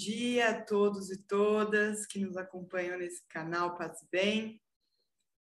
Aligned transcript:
Dia 0.00 0.48
a 0.48 0.62
todos 0.62 1.10
e 1.10 1.18
todas 1.18 2.06
que 2.06 2.18
nos 2.20 2.34
acompanham 2.34 2.98
nesse 2.98 3.22
canal 3.28 3.76
Paz 3.76 3.98
Bem. 4.10 4.58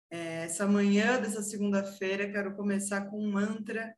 É, 0.09 0.45
essa 0.45 0.65
manhã 0.65 1.19
dessa 1.19 1.43
segunda-feira 1.43 2.31
quero 2.31 2.55
começar 2.55 3.09
com 3.09 3.21
um 3.21 3.33
mantra 3.33 3.93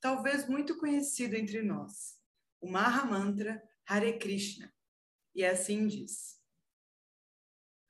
talvez 0.00 0.48
muito 0.48 0.78
conhecido 0.78 1.36
entre 1.36 1.60
nós, 1.60 2.16
o 2.62 2.70
Maha 2.70 3.04
Mantra 3.04 3.62
Hare 3.86 4.18
Krishna. 4.18 4.72
E 5.34 5.44
assim 5.44 5.86
diz: 5.86 6.40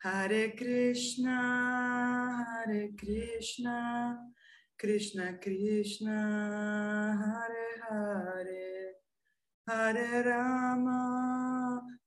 Hare 0.03 0.51
Krishna, 0.57 2.45
Hare 2.45 2.93
Krishna, 2.95 4.19
Krishna 4.77 5.39
Krishna, 5.39 6.17
Hare 7.15 7.81
Hare, 7.89 8.97
Hare 9.69 10.23
Rama, 10.23 11.30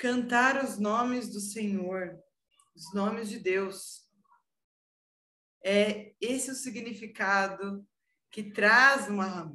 Cantar 0.00 0.64
os 0.64 0.78
nomes 0.78 1.28
do 1.28 1.38
Senhor, 1.40 2.18
os 2.74 2.94
nomes 2.94 3.28
de 3.28 3.38
Deus. 3.38 4.08
É 5.62 6.14
esse 6.18 6.50
o 6.50 6.54
significado 6.54 7.86
que 8.30 8.44
traz 8.44 9.08
uma 9.10 9.54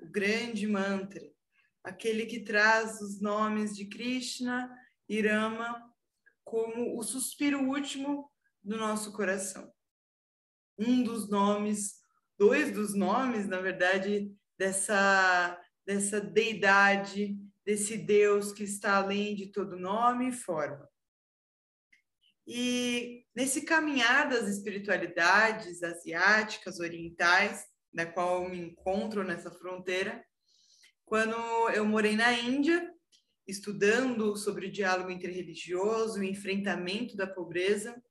o 0.00 0.06
grande 0.08 0.64
mantra, 0.68 1.20
aquele 1.82 2.24
que 2.26 2.38
traz 2.38 3.00
os 3.00 3.20
nomes 3.20 3.76
de 3.76 3.84
Krishna 3.86 4.72
e 5.08 5.20
Rama 5.22 5.92
como 6.44 6.96
o 6.96 7.02
suspiro 7.02 7.58
último 7.58 8.30
do 8.62 8.76
nosso 8.76 9.12
coração. 9.12 9.74
Um 10.78 11.02
dos 11.02 11.28
nomes, 11.28 11.96
dois 12.38 12.72
dos 12.72 12.94
nomes, 12.94 13.48
na 13.48 13.60
verdade, 13.60 14.32
dessa, 14.56 15.60
dessa 15.84 16.20
deidade, 16.20 17.36
desse 17.70 17.96
Deus 17.96 18.52
que 18.52 18.64
está 18.64 18.96
além 18.96 19.36
de 19.36 19.46
todo 19.46 19.78
nome 19.78 20.30
e 20.30 20.32
forma. 20.32 20.90
E 22.44 23.24
nesse 23.32 23.62
caminhar 23.62 24.28
das 24.28 24.48
espiritualidades 24.48 25.80
asiáticas, 25.80 26.80
orientais, 26.80 27.64
da 27.92 28.04
qual 28.04 28.42
eu 28.42 28.50
me 28.50 28.58
encontro 28.58 29.22
nessa 29.22 29.52
fronteira, 29.52 30.20
quando 31.04 31.36
eu 31.70 31.84
morei 31.84 32.16
na 32.16 32.32
Índia, 32.32 32.92
estudando 33.46 34.36
sobre 34.36 34.66
o 34.66 34.72
diálogo 34.72 35.12
interreligioso, 35.12 36.18
o 36.18 36.24
enfrentamento 36.24 37.16
da 37.16 37.28
pobreza, 37.28 38.02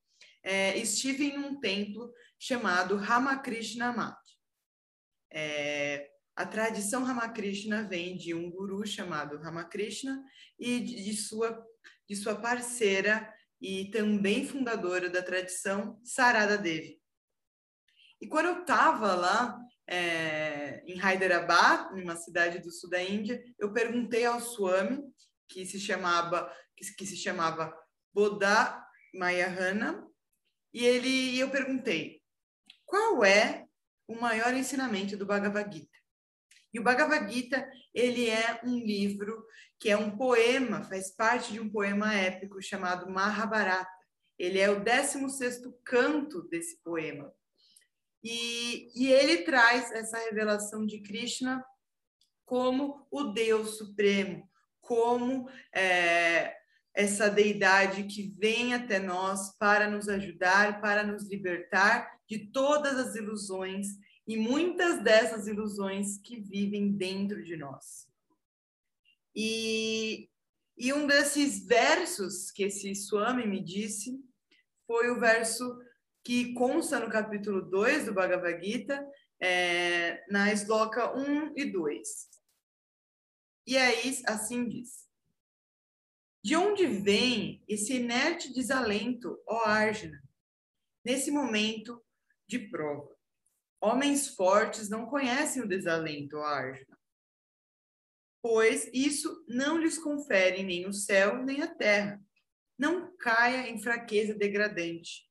é, 0.42 0.78
estive 0.78 1.26
em 1.26 1.38
um 1.38 1.60
templo 1.60 2.14
chamado 2.40 2.96
Ramakrishna 2.96 3.92
Mat. 3.92 4.18
É, 5.30 6.10
a 6.40 6.46
tradição 6.46 7.04
Ramakrishna 7.04 7.84
vem 7.84 8.16
de 8.16 8.34
um 8.34 8.50
guru 8.50 8.88
chamado 8.88 9.38
Ramakrishna 9.40 10.24
e 10.58 10.80
de, 10.80 11.14
sua, 11.14 11.62
de 12.08 12.16
sua 12.16 12.34
parceira 12.34 13.30
e 13.60 13.92
também 13.92 14.48
fundadora 14.48 15.10
da 15.10 15.22
tradição 15.22 16.00
Sarada 16.02 16.58
Devi. 16.58 16.98
E 18.22 18.28
quando 18.28 18.46
eu 18.46 18.62
estava 18.62 19.16
lá 19.16 19.60
é, 19.86 20.82
em 20.86 20.98
Hyderabad, 20.98 21.94
numa 21.94 22.16
cidade 22.16 22.60
do 22.60 22.72
sul 22.72 22.90
da 22.90 23.04
Índia, 23.04 23.44
eu 23.60 23.74
perguntei 23.74 24.24
ao 24.24 24.40
Swami 24.40 25.04
que 25.46 25.66
se 25.66 25.78
chamava 25.78 26.50
que, 26.74 26.86
que 26.94 27.06
se 27.06 27.18
chamava 27.18 27.78
Bodha 28.14 28.82
Mayahana, 29.14 30.08
e 30.74 30.86
ele 30.86 31.10
e 31.10 31.40
eu 31.42 31.50
perguntei: 31.50 32.22
qual 32.86 33.26
é 33.26 33.66
o 34.08 34.16
maior 34.16 34.54
ensinamento 34.54 35.18
do 35.18 35.26
Bhagavad 35.26 35.70
Gita? 35.70 35.99
E 36.74 36.80
o 36.80 36.84
Bhagavad 36.84 37.32
Gita, 37.32 37.70
ele 37.94 38.30
é 38.30 38.60
um 38.64 38.78
livro 38.78 39.46
que 39.80 39.90
é 39.90 39.98
um 39.98 40.16
poema, 40.16 40.84
faz 40.84 41.10
parte 41.12 41.54
de 41.54 41.60
um 41.60 41.70
poema 41.70 42.14
épico 42.14 42.62
chamado 42.62 43.10
Mahabharata. 43.10 43.90
Ele 44.38 44.60
é 44.60 44.70
o 44.70 44.82
16º 44.82 45.74
canto 45.84 46.44
desse 46.50 46.82
poema. 46.84 47.34
E, 48.24 48.92
e 48.96 49.12
ele 49.12 49.44
traz 49.44 49.92
essa 49.92 50.18
revelação 50.18 50.86
de 50.86 51.02
Krishna 51.02 51.64
como 52.46 53.08
o 53.10 53.26
Deus 53.26 53.78
Supremo, 53.78 54.50
como 54.82 55.50
é, 55.74 56.56
essa 56.94 57.30
deidade 57.30 58.04
que 58.04 58.34
vem 58.38 58.74
até 58.74 59.00
nós 59.00 59.56
para 59.58 59.90
nos 59.90 60.10
ajudar, 60.10 60.82
para 60.82 61.04
nos 61.04 61.30
libertar 61.30 62.20
de 62.28 62.52
todas 62.52 62.98
as 62.98 63.16
ilusões 63.16 63.88
e 64.30 64.38
muitas 64.38 65.02
dessas 65.02 65.48
ilusões 65.48 66.20
que 66.20 66.40
vivem 66.40 66.92
dentro 66.92 67.44
de 67.44 67.58
nós. 67.58 68.08
E, 69.36 70.30
e 70.78 70.94
um 70.94 71.08
desses 71.08 71.66
versos 71.66 72.52
que 72.52 72.66
esse 72.66 72.94
Swami 72.94 73.48
me 73.48 73.60
disse 73.60 74.24
foi 74.86 75.10
o 75.10 75.20
verso 75.20 75.82
que 76.24 76.54
consta 76.54 77.00
no 77.00 77.10
capítulo 77.10 77.60
2 77.72 78.06
do 78.06 78.14
Bhagavad 78.14 78.64
Gita, 78.64 79.04
é, 79.40 80.24
na 80.30 80.54
esloca 80.54 81.12
1 81.18 81.54
e 81.58 81.66
2. 81.66 82.30
E 83.66 83.78
aí, 83.78 84.22
assim 84.28 84.70
diz: 84.70 85.10
De 86.44 86.56
onde 86.56 86.86
vem 86.86 87.64
esse 87.68 87.96
inerte 87.96 88.54
desalento, 88.54 89.42
ó 89.48 89.66
Arjuna, 89.66 90.22
nesse 91.04 91.32
momento 91.32 92.00
de 92.46 92.60
prova? 92.60 93.19
Homens 93.82 94.28
fortes 94.30 94.90
não 94.90 95.06
conhecem 95.06 95.62
o 95.62 95.68
desalento, 95.68 96.38
Arjuna, 96.38 96.98
pois 98.42 98.90
isso 98.94 99.46
não 99.48 99.78
lhes 99.78 99.98
confere 99.98 100.64
nem 100.64 100.88
o 100.88 100.94
céu 100.94 101.44
nem 101.44 101.62
a 101.62 101.68
terra. 101.74 102.22
Não 102.78 103.16
caia 103.18 103.70
em 103.70 103.82
fraqueza 103.82 104.34
degradante, 104.34 105.30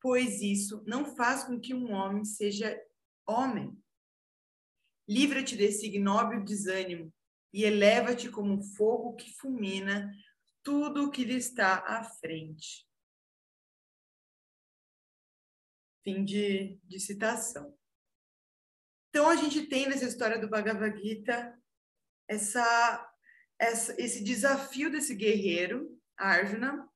pois 0.00 0.40
isso 0.40 0.82
não 0.86 1.16
faz 1.16 1.44
com 1.44 1.60
que 1.60 1.74
um 1.74 1.92
homem 1.92 2.24
seja 2.24 2.80
homem. 3.26 3.76
Livra-te 5.08 5.56
desse 5.56 5.86
ignóbil 5.86 6.44
desânimo 6.44 7.12
e 7.52 7.64
eleva-te 7.64 8.28
como 8.28 8.52
um 8.52 8.62
fogo 8.62 9.14
que 9.14 9.34
fulmina 9.36 10.12
tudo 10.62 11.04
o 11.04 11.10
que 11.10 11.24
lhe 11.24 11.36
está 11.36 11.84
à 11.86 12.02
frente. 12.02 12.86
Fim 16.06 16.24
de, 16.24 16.78
de 16.84 17.00
citação. 17.00 17.76
Então, 19.08 19.28
a 19.28 19.34
gente 19.34 19.66
tem 19.66 19.88
nessa 19.88 20.04
história 20.04 20.38
do 20.38 20.48
Bhagavad 20.48 20.96
Gita 21.02 21.60
essa, 22.28 23.12
essa, 23.58 24.00
esse 24.00 24.22
desafio 24.22 24.88
desse 24.88 25.16
guerreiro, 25.16 26.00
Arjuna, 26.16 26.88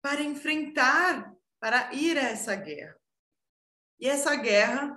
para 0.00 0.22
enfrentar, 0.22 1.34
para 1.58 1.92
ir 1.92 2.16
a 2.16 2.28
essa 2.28 2.54
guerra. 2.54 2.96
E 3.98 4.06
essa 4.06 4.36
guerra 4.36 4.96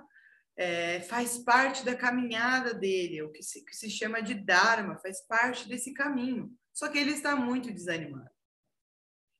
é, 0.56 1.00
faz 1.00 1.38
parte 1.38 1.84
da 1.84 1.96
caminhada 1.96 2.72
dele, 2.72 3.22
o 3.22 3.32
que 3.32 3.42
se, 3.42 3.64
que 3.64 3.74
se 3.74 3.90
chama 3.90 4.22
de 4.22 4.34
Dharma, 4.34 4.98
faz 4.98 5.20
parte 5.26 5.68
desse 5.68 5.92
caminho. 5.92 6.56
Só 6.72 6.88
que 6.88 6.98
ele 6.98 7.10
está 7.10 7.34
muito 7.34 7.72
desanimado. 7.72 8.30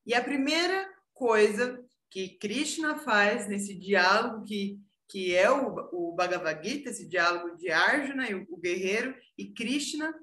E 0.04 0.12
a 0.12 0.24
primeira 0.24 0.92
coisa 1.12 1.83
que 2.14 2.28
Krishna 2.38 2.96
faz 2.96 3.48
nesse 3.48 3.74
diálogo 3.74 4.44
que, 4.44 4.80
que 5.08 5.34
é 5.34 5.50
o, 5.50 5.74
o 5.92 6.14
Bhagavad 6.14 6.62
Gita, 6.62 6.90
esse 6.90 7.08
diálogo 7.08 7.56
de 7.56 7.72
Arjuna 7.72 8.30
e 8.30 8.36
o, 8.36 8.46
o 8.50 8.56
guerreiro 8.56 9.20
e 9.36 9.52
Krishna, 9.52 10.14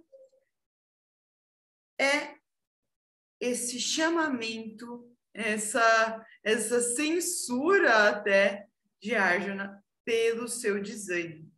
é 1.99 2.37
esse 3.41 3.77
chamamento, 3.77 5.13
essa, 5.33 6.25
essa 6.41 6.79
censura 6.79 8.07
até 8.07 8.69
de 9.01 9.13
Arjuna 9.13 9.83
pelo 10.05 10.47
seu 10.47 10.81
desânimo, 10.81 11.53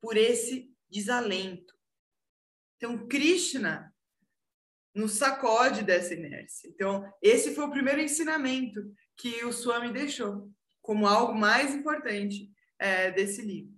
por 0.00 0.16
esse 0.16 0.72
desalento. 0.88 1.74
Então, 2.76 3.08
Krishna 3.08 3.92
nos 4.94 5.14
sacode 5.14 5.82
dessa 5.82 6.14
inércia. 6.14 6.68
Então, 6.68 7.12
esse 7.20 7.56
foi 7.56 7.64
o 7.64 7.72
primeiro 7.72 8.00
ensinamento 8.00 8.94
que 9.16 9.44
o 9.44 9.52
Swami 9.52 9.92
deixou 9.92 10.50
como 10.82 11.06
algo 11.06 11.34
mais 11.34 11.74
importante 11.74 12.52
é, 12.78 13.10
desse 13.10 13.42
livro, 13.42 13.74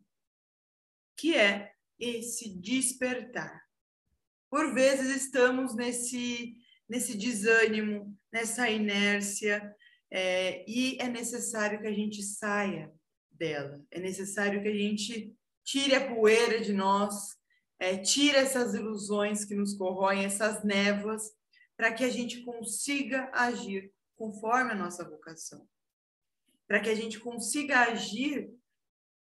que 1.17 1.35
é 1.35 1.73
esse 1.99 2.51
despertar. 2.61 3.65
Por 4.51 4.75
vezes 4.75 5.25
estamos 5.25 5.75
nesse, 5.75 6.57
nesse 6.89 7.17
desânimo, 7.17 8.17
nessa 8.33 8.69
inércia, 8.69 9.75
é, 10.11 10.65
e 10.69 10.99
é 11.01 11.09
necessário 11.09 11.81
que 11.81 11.87
a 11.87 11.93
gente 11.93 12.23
saia 12.23 12.93
dela, 13.31 13.83
é 13.91 14.01
necessário 14.01 14.63
que 14.63 14.69
a 14.69 14.75
gente 14.75 15.35
tire 15.65 15.95
a 15.95 16.15
poeira 16.15 16.61
de 16.61 16.73
nós, 16.73 17.37
é, 17.79 17.97
tire 17.97 18.37
essas 18.37 18.75
ilusões 18.75 19.45
que 19.45 19.55
nos 19.55 19.75
corroem, 19.75 20.25
essas 20.25 20.65
névoas, 20.65 21.31
para 21.77 21.93
que 21.93 22.05
a 22.05 22.11
gente 22.11 22.43
consiga 22.43 23.31
agir 23.33 23.93
conforme 24.19 24.73
a 24.73 24.75
nossa 24.75 25.09
vocação. 25.09 25.67
Para 26.67 26.81
que 26.81 26.91
a 26.91 26.95
gente 26.95 27.19
consiga 27.21 27.81
agir, 27.81 28.51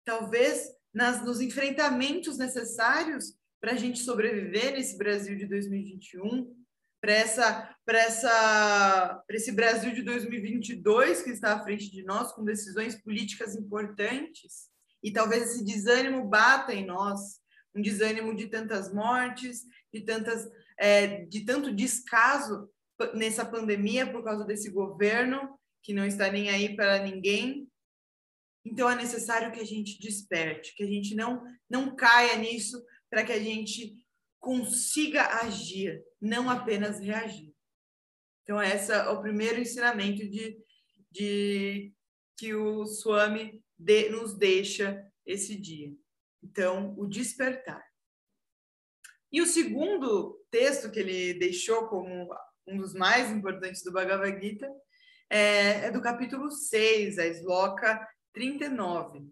talvez, 0.06 0.70
nas, 0.94 1.24
nos 1.24 1.42
enfrentamentos 1.42 2.38
necessários 2.38 3.36
para 3.60 3.72
a 3.72 3.76
gente 3.76 4.00
sobreviver 4.00 4.74
nesse 4.74 4.98
Brasil 4.98 5.36
de 5.38 5.48
2021, 5.48 6.54
para 7.02 7.14
essa, 7.14 7.76
essa, 7.88 9.24
esse 9.30 9.52
Brasil 9.52 9.94
de 9.94 10.04
2022 10.04 11.24
que 11.24 11.32
está 11.32 11.54
à 11.54 11.64
frente 11.64 11.90
de 11.90 12.04
nós 12.04 12.32
com 12.34 12.44
decisões 12.44 12.96
políticas 13.02 13.56
importantes 13.56 14.70
e 15.02 15.12
talvez 15.12 15.44
esse 15.44 15.66
desânimo 15.66 16.26
bata 16.28 16.74
em 16.74 16.86
nós, 16.86 17.42
um 17.76 17.82
desânimo 17.82 18.36
de 18.36 18.48
tantas 18.48 18.94
mortes, 18.94 19.64
de 19.94 20.02
tantas, 20.02 20.50
é, 20.78 21.26
de 21.26 21.42
tanto 21.42 21.74
descaso 21.74 22.70
nessa 23.13 23.45
pandemia 23.45 24.12
por 24.12 24.24
causa 24.24 24.45
desse 24.45 24.69
governo 24.69 25.60
que 25.81 25.94
não 25.94 26.06
está 26.06 26.31
nem 26.31 26.50
aí 26.50 26.75
para 26.75 27.04
ninguém. 27.04 27.68
Então 28.66 28.90
é 28.90 28.95
necessário 28.95 29.51
que 29.51 29.60
a 29.60 29.66
gente 29.66 30.00
desperte, 30.00 30.74
que 30.75 30.84
a 30.84 30.88
gente 30.88 31.16
não 31.16 31.44
não 31.69 31.95
caia 31.95 32.38
nisso, 32.38 32.84
para 33.10 33.25
que 33.25 33.31
a 33.31 33.40
gente 33.40 33.95
consiga 34.40 35.42
agir, 35.42 36.04
não 36.22 36.50
apenas 36.50 37.00
reagir. 37.00 37.54
Então 38.44 38.62
esse 38.62 38.92
é 38.92 39.10
o 39.10 39.22
primeiro 39.22 39.60
ensinamento 39.60 40.28
de, 40.28 40.57
de 41.12 41.94
que 42.38 42.54
o 42.54 42.86
Swami 42.86 43.63
de, 43.78 44.10
nos 44.10 44.34
deixa 44.34 45.06
esse 45.25 45.56
dia. 45.56 45.94
Então, 46.42 46.94
o 46.98 47.06
despertar. 47.06 47.84
E 49.31 49.42
o 49.42 49.46
segundo 49.46 50.46
texto 50.51 50.92
que 50.92 51.00
ele 51.00 51.34
deixou 51.34 51.88
como 51.88 52.30
um 52.68 52.77
dos 52.77 52.94
mais 52.94 53.30
importantes 53.30 53.83
do 53.83 53.92
Bhagavad 53.92 54.39
Gita 54.42 54.69
é, 55.30 55.86
é 55.86 55.92
do 55.92 56.01
capítulo 56.01 56.51
6, 56.51 57.19
a 57.19 57.27
Sloka 57.27 58.07
39, 58.33 59.30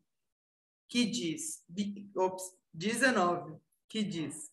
que 0.88 1.06
diz, 1.06 1.64
ops, 2.16 2.44
19, 2.74 3.60
que 3.88 4.04
diz: 4.04 4.52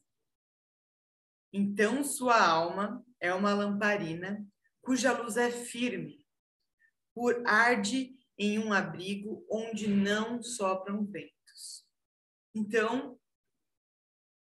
Então 1.52 2.04
sua 2.04 2.40
alma 2.40 3.04
é 3.20 3.32
uma 3.34 3.54
lamparina 3.54 4.46
cuja 4.80 5.12
luz 5.12 5.36
é 5.36 5.50
firme, 5.50 6.24
por 7.14 7.42
arde 7.46 8.16
em 8.38 8.58
um 8.58 8.72
abrigo 8.72 9.44
onde 9.50 9.88
não 9.88 10.42
sopram 10.42 11.04
ventos. 11.04 11.84
Então, 12.54 13.18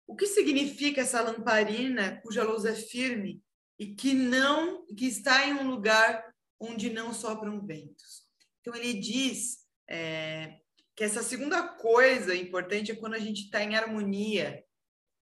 o 0.06 0.16
que 0.16 0.28
significa 0.28 1.02
essa 1.02 1.22
lamparina 1.22 2.22
cuja 2.22 2.44
luz 2.44 2.66
é 2.66 2.76
firme 2.76 3.42
e 3.80 3.94
que 3.94 4.14
não 4.14 4.86
que 4.86 5.06
está 5.06 5.46
em 5.46 5.54
um 5.54 5.70
lugar 5.70 6.34
onde 6.60 6.90
não 6.90 7.14
sopram 7.14 7.66
ventos? 7.66 8.24
Então 8.62 8.76
ele 8.76 8.94
diz 8.94 9.66
é, 9.90 10.60
que 10.96 11.04
essa 11.04 11.24
segunda 11.24 11.68
coisa 11.68 12.36
importante 12.36 12.92
é 12.92 12.96
quando 12.96 13.14
a 13.14 13.20
gente 13.20 13.44
está 13.46 13.64
em 13.64 13.76
harmonia, 13.76 14.64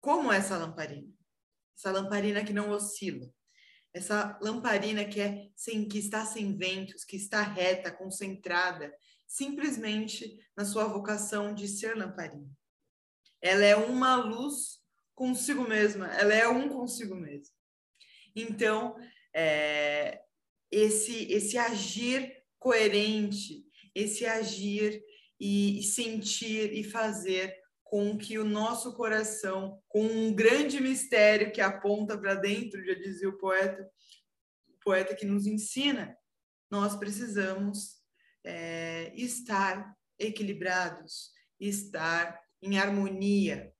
como 0.01 0.33
essa 0.33 0.57
lamparina, 0.57 1.13
essa 1.77 1.91
lamparina 1.91 2.45
que 2.45 2.53
não 2.53 2.71
oscila 2.71 3.29
essa 3.95 4.37
lamparina 4.43 5.05
que 5.05 5.21
é 5.21 5.49
sem 5.55 5.87
que 5.87 5.99
está 5.99 6.27
sem 6.27 6.57
ventos, 6.57 7.05
que 7.05 7.17
está 7.17 7.41
reta, 7.43 7.93
concentrada, 7.93 8.93
simplesmente 9.25 10.37
na 10.57 10.65
sua 10.65 10.85
vocação 10.85 11.55
de 11.55 11.69
ser 11.69 11.97
lamparina. 11.97 12.51
Ela 13.41 13.65
é 13.65 13.77
uma 13.77 14.17
luz 14.17 14.81
consigo 15.15 15.63
mesma, 15.63 16.09
ela 16.17 16.35
é 16.35 16.49
um 16.49 16.69
consigo 16.69 17.15
mesma. 17.15 17.55
Então, 18.35 18.97
é, 19.35 20.21
esse 20.71 21.33
esse 21.33 21.57
agir 21.57 22.33
coerente, 22.59 23.65
esse 23.95 24.27
agir 24.27 25.03
e, 25.39 25.81
e 25.81 25.83
sentir 25.83 26.73
e 26.73 26.83
fazer 26.83 27.55
com 27.85 28.17
que 28.17 28.39
o 28.39 28.45
nosso 28.45 28.95
coração, 28.95 29.81
com 29.87 30.05
um 30.05 30.35
grande 30.35 30.81
mistério 30.81 31.53
que 31.53 31.61
aponta 31.61 32.19
para 32.19 32.35
dentro, 32.35 32.85
já 32.85 32.95
dizia 32.95 33.29
o 33.29 33.39
poeta, 33.39 33.89
o 34.67 34.79
poeta 34.83 35.15
que 35.15 35.27
nos 35.27 35.47
ensina, 35.47 36.17
nós 36.71 36.97
precisamos 36.97 38.03
é, 38.43 39.13
estar 39.15 39.95
equilibrados, 40.19 41.31
estar 41.61 42.41
em 42.63 42.79
harmonia. 42.79 43.74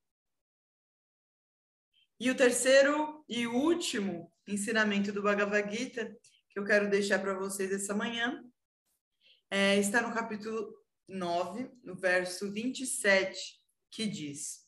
E 2.25 2.31
o 2.31 2.35
terceiro 2.35 3.23
e 3.29 3.47
último 3.47 4.33
ensinamento 4.49 5.13
do 5.13 5.21
Bhagavad 5.21 5.71
Gita, 5.71 6.07
que 6.49 6.59
eu 6.59 6.65
quero 6.65 6.89
deixar 6.89 7.19
para 7.19 7.35
vocês 7.35 7.71
essa 7.71 7.95
manhã, 7.95 8.43
é, 9.51 9.77
está 9.77 10.01
no 10.01 10.15
capítulo 10.15 10.75
9, 11.07 11.71
no 11.83 11.95
verso 11.95 12.51
27, 12.51 13.61
que 13.91 14.07
diz: 14.07 14.67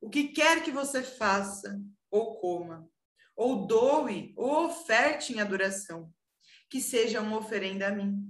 O 0.00 0.08
que 0.08 0.28
quer 0.28 0.62
que 0.62 0.70
você 0.70 1.02
faça 1.02 1.82
ou 2.08 2.36
coma, 2.36 2.88
ou 3.34 3.66
doe 3.66 4.32
ou 4.36 4.66
oferte 4.66 5.32
em 5.32 5.40
adoração, 5.40 6.14
que 6.70 6.80
seja 6.80 7.20
uma 7.20 7.38
oferenda 7.38 7.88
a 7.88 7.90
mim. 7.90 8.24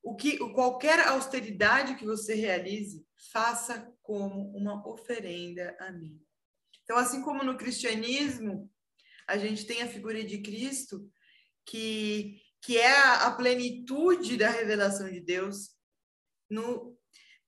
O 0.00 0.14
que 0.14 0.38
qualquer 0.52 1.00
austeridade 1.08 1.96
que 1.96 2.06
você 2.06 2.36
realize, 2.36 3.04
faça 3.32 3.92
como 4.00 4.56
uma 4.56 4.88
oferenda 4.88 5.76
a 5.80 5.90
mim. 5.90 6.24
Então, 6.90 6.98
assim 6.98 7.22
como 7.22 7.44
no 7.44 7.56
cristianismo, 7.56 8.68
a 9.24 9.38
gente 9.38 9.64
tem 9.64 9.80
a 9.80 9.86
figura 9.86 10.24
de 10.24 10.42
Cristo, 10.42 11.08
que, 11.64 12.42
que 12.60 12.78
é 12.78 12.98
a 12.98 13.30
plenitude 13.30 14.36
da 14.36 14.50
revelação 14.50 15.08
de 15.08 15.20
Deus, 15.20 15.70
no 16.50 16.98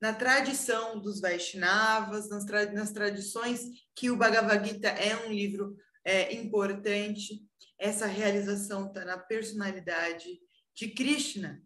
na 0.01 0.15
tradição 0.15 1.01
dos 1.01 1.21
Vaishnavas, 1.21 2.29
nas, 2.29 2.45
tra 2.45 2.71
nas 2.71 2.93
tradições 2.93 3.63
que 3.97 4.13
o 4.13 4.17
Bhagavad 4.17 4.65
Gita 4.65 4.89
é 4.91 5.27
um 5.27 5.33
livro 5.33 5.77
é, 6.05 6.33
importante, 6.35 7.45
essa 7.77 8.07
realização 8.07 8.87
está 8.87 9.05
na 9.05 9.19
personalidade 9.19 10.39
de 10.73 10.89
Krishna, 10.95 11.61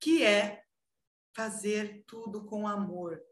que 0.00 0.22
é 0.22 0.64
fazer 1.36 2.02
tudo 2.06 2.46
com 2.46 2.66
amor, 2.66 3.22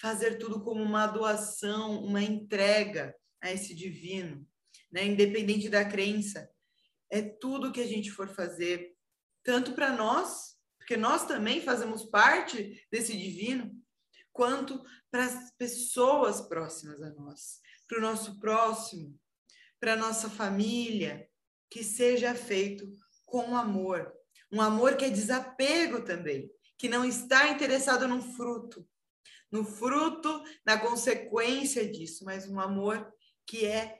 fazer 0.00 0.38
tudo 0.38 0.62
como 0.62 0.82
uma 0.82 1.06
doação, 1.06 2.04
uma 2.04 2.22
entrega 2.22 3.14
a 3.40 3.52
esse 3.52 3.74
divino, 3.74 4.46
né? 4.90 5.04
independente 5.04 5.68
da 5.68 5.84
crença. 5.84 6.50
É 7.10 7.22
tudo 7.22 7.72
que 7.72 7.80
a 7.80 7.86
gente 7.86 8.10
for 8.10 8.28
fazer, 8.28 8.94
tanto 9.42 9.72
para 9.72 9.92
nós 9.92 10.58
porque 10.88 10.96
nós 10.96 11.26
também 11.26 11.60
fazemos 11.60 12.02
parte 12.02 12.82
desse 12.90 13.14
divino, 13.14 13.70
quanto 14.32 14.82
para 15.10 15.26
as 15.26 15.50
pessoas 15.58 16.40
próximas 16.40 17.02
a 17.02 17.10
nós, 17.10 17.60
para 17.86 17.98
o 17.98 18.00
nosso 18.00 18.40
próximo, 18.40 19.14
para 19.78 19.92
a 19.92 19.96
nossa 19.96 20.30
família, 20.30 21.28
que 21.70 21.84
seja 21.84 22.34
feito 22.34 22.90
com 23.26 23.54
amor. 23.54 24.10
Um 24.50 24.62
amor 24.62 24.96
que 24.96 25.04
é 25.04 25.10
desapego 25.10 26.02
também, 26.02 26.50
que 26.78 26.88
não 26.88 27.04
está 27.04 27.50
interessado 27.50 28.08
no 28.08 28.22
fruto, 28.22 28.88
no 29.50 29.64
fruto, 29.64 30.42
na 30.64 30.78
consequência 30.78 31.90
disso, 31.90 32.24
mas 32.24 32.48
um 32.48 32.60
amor 32.60 33.12
que 33.46 33.64
é 33.64 33.98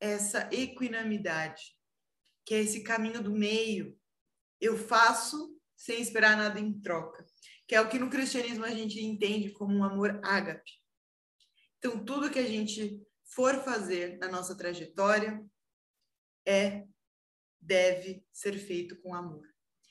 essa 0.00 0.48
equinamidade, 0.52 1.76
que 2.44 2.54
é 2.54 2.60
esse 2.60 2.82
caminho 2.82 3.22
do 3.22 3.30
meio. 3.30 3.96
Eu 4.60 4.76
faço 4.76 5.56
sem 5.76 6.00
esperar 6.00 6.36
nada 6.36 6.58
em 6.58 6.78
troca, 6.80 7.24
que 7.66 7.74
é 7.74 7.80
o 7.80 7.88
que 7.88 7.98
no 7.98 8.10
cristianismo 8.10 8.64
a 8.64 8.70
gente 8.70 9.00
entende 9.00 9.50
como 9.50 9.74
um 9.74 9.84
amor 9.84 10.20
ágape. 10.22 10.72
Então, 11.78 12.04
tudo 12.04 12.30
que 12.30 12.38
a 12.38 12.46
gente 12.46 13.00
for 13.24 13.62
fazer 13.62 14.18
na 14.18 14.28
nossa 14.28 14.56
trajetória 14.56 15.42
é 16.46 16.86
deve 17.60 18.24
ser 18.32 18.58
feito 18.58 19.00
com 19.00 19.14
amor. 19.14 19.46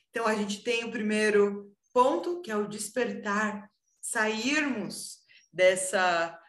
Então, 0.09 0.27
a 0.27 0.35
gente 0.35 0.63
tem 0.63 0.83
o 0.83 0.91
primeiro 0.91 1.75
ponto, 1.93 2.41
que 2.41 2.51
é 2.51 2.55
o 2.55 2.67
despertar, 2.67 3.71
sairmos 4.11 5.19
dessa 5.53 6.39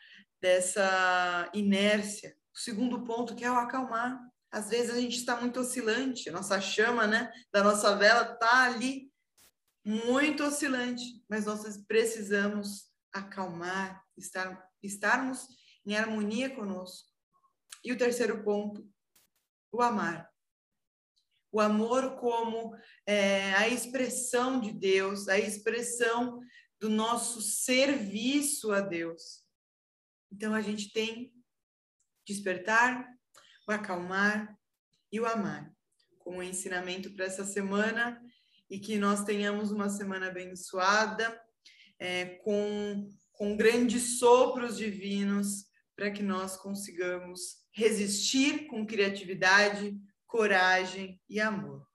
dessa 0.40 1.50
inércia. 1.52 2.34
O 2.54 2.58
segundo 2.58 3.04
ponto, 3.04 3.34
que 3.34 3.44
é 3.44 3.50
o 3.50 3.56
acalmar. 3.56 4.18
Às 4.50 4.70
vezes 4.70 4.90
a 4.90 5.00
gente 5.00 5.16
está 5.16 5.36
muito 5.36 5.60
oscilante, 5.60 6.30
nossa 6.30 6.60
chama, 6.60 7.06
né, 7.06 7.30
da 7.52 7.62
nossa 7.62 7.94
vela 7.94 8.32
está 8.32 8.64
ali 8.64 9.12
muito 9.84 10.42
oscilante, 10.42 11.04
mas 11.28 11.44
nós 11.44 11.76
precisamos 11.86 12.90
acalmar, 13.12 14.02
estar, 14.16 14.66
estarmos 14.82 15.46
em 15.86 15.96
harmonia 15.96 16.50
conosco. 16.50 17.08
E 17.84 17.92
o 17.92 17.98
terceiro 17.98 18.42
ponto, 18.42 18.88
o 19.70 19.80
amar. 19.82 20.28
O 21.52 21.60
amor 21.60 22.16
como 22.16 22.76
é, 23.06 23.54
a 23.54 23.68
expressão 23.68 24.60
de 24.60 24.72
Deus, 24.72 25.28
a 25.28 25.38
expressão 25.38 26.40
do 26.80 26.88
nosso 26.88 27.42
serviço 27.42 28.72
a 28.72 28.80
Deus. 28.80 29.44
Então 30.32 30.54
a 30.54 30.62
gente 30.62 30.92
tem 30.92 31.32
despertar, 32.26 33.06
o 33.68 33.72
acalmar 33.72 34.56
e 35.12 35.20
o 35.20 35.26
amar 35.26 35.70
como 36.18 36.42
ensinamento 36.42 37.12
para 37.12 37.24
essa 37.24 37.44
semana 37.44 38.22
e 38.68 38.78
que 38.78 38.98
nós 38.98 39.24
tenhamos 39.24 39.72
uma 39.72 39.88
semana 39.88 40.28
abençoada 40.28 41.40
é, 41.98 42.26
com, 42.44 43.10
com 43.32 43.56
grandes 43.56 44.18
sopros 44.18 44.76
divinos 44.76 45.66
para 45.96 46.10
que 46.10 46.22
nós 46.22 46.56
consigamos 46.56 47.58
resistir 47.72 48.66
com 48.68 48.86
criatividade, 48.86 49.98
coragem 50.26 51.20
e 51.28 51.40
amor. 51.40 51.86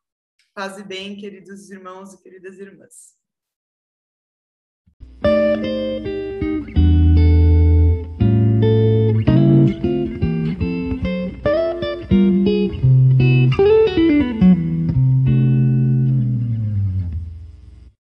Paz 0.54 0.78
e 0.78 0.84
bem, 0.84 1.16
queridos 1.16 1.70
irmãos 1.70 2.14
e 2.14 2.22
queridas 2.22 2.60
irmãs. 2.60 3.16